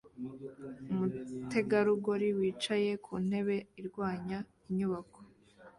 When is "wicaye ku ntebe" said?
2.37-3.57